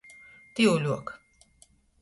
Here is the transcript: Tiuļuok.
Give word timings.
Tiuļuok. 0.59 1.15